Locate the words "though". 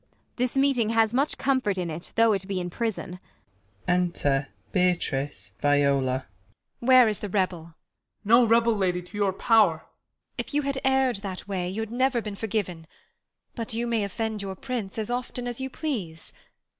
2.15-2.33